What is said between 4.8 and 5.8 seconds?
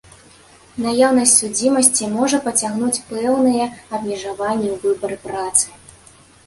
выбары працы.